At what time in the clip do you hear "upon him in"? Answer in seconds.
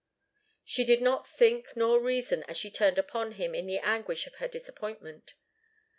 2.97-3.67